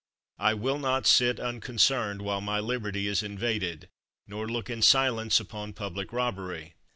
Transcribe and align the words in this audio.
I 0.39 0.55
will 0.55 0.79
not 0.79 1.05
sit 1.05 1.39
unconcerned 1.39 2.23
while 2.23 2.41
my 2.41 2.59
liberty 2.59 3.05
is 3.05 3.21
invaded, 3.21 3.87
nor 4.25 4.47
look 4.47 4.67
in 4.67 4.81
silence 4.81 5.39
upon 5.39 5.73
public 5.73 6.11
robbery. 6.11 6.73